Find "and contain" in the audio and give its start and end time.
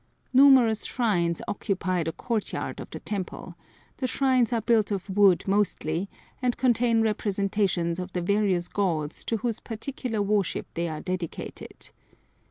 6.41-7.03